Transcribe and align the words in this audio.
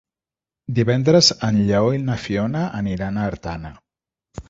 Divendres 0.79 1.29
en 1.49 1.61
Lleó 1.69 1.93
i 1.99 2.01
na 2.09 2.17
Fiona 2.25 2.67
aniran 2.83 3.21
a 3.27 3.31
Artana. 3.35 3.77